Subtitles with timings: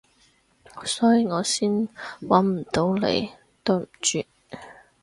[0.83, 1.87] 所以我先
[2.21, 3.31] 搵唔到你，
[3.63, 4.23] 對唔住